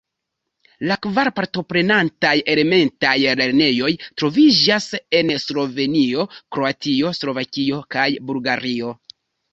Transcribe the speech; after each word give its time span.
La 0.91 0.95
kvar 1.05 1.27
partoprenontaj 1.39 2.31
elementaj 2.53 3.13
lernejoj 3.41 3.91
troviĝas 4.23 4.89
en 5.21 5.31
Slovenio, 5.45 6.27
Kroatio, 6.57 7.13
Slovakio 7.21 7.83
kaj 7.97 8.09
Bulgario. 8.33 8.97